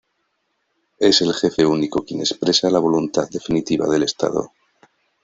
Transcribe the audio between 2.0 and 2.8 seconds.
quien expresa la